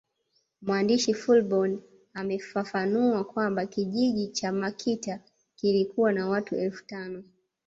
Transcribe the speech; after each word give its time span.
Mwandishi 0.61 1.13
Fullborn 1.13 1.79
amefafanua 2.13 3.23
kwamba 3.23 3.65
kijiji 3.65 4.27
cha 4.27 4.51
Makita 4.51 5.19
kilikuwa 5.55 6.11
na 6.13 6.27
watu 6.29 6.55
elfu 6.55 6.85
tano 6.85 7.23